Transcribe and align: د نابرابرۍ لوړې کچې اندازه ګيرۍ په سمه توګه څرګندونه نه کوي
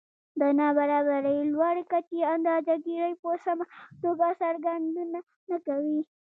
د 0.39 0.41
نابرابرۍ 0.59 1.37
لوړې 1.53 1.83
کچې 1.91 2.19
اندازه 2.35 2.73
ګيرۍ 2.85 3.13
په 3.21 3.31
سمه 3.43 3.65
توګه 4.03 4.27
څرګندونه 4.41 5.19
نه 5.49 5.57
کوي 5.65 5.99